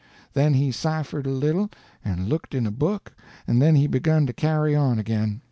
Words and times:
Then 0.33 0.55
he 0.55 0.71
ciphered 0.71 1.27
a 1.27 1.29
little 1.29 1.69
and 2.03 2.27
looked 2.27 2.55
in 2.55 2.65
a 2.65 2.71
book, 2.71 3.13
and 3.45 3.61
then 3.61 3.75
he 3.75 3.85
begun 3.85 4.25
to 4.25 4.33
carry 4.33 4.75
on 4.75 4.97
again. 4.97 5.39